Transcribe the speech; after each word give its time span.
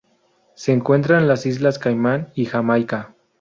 Se 0.55 0.71
encuentra 0.73 1.19
en 1.19 1.27
las 1.27 1.45
Islas 1.45 1.77
Caimán 1.77 2.31
y 2.33 2.45
Jamaica. 2.45 3.13